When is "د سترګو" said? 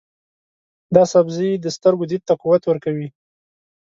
1.63-2.03